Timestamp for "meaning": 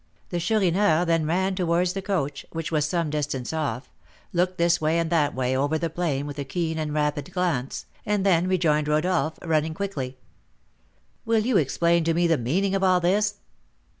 12.39-12.73